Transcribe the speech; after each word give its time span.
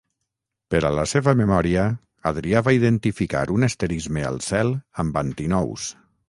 Per 0.75 0.79
a 0.87 0.89
la 0.99 1.03
seva 1.11 1.33
memòria 1.41 1.83
Adrià 2.31 2.63
va 2.69 2.73
identificar 2.77 3.45
un 3.57 3.69
asterisme 3.69 4.25
al 4.31 4.41
cel 4.47 4.73
amb 5.05 5.23
Antinous. 5.23 5.87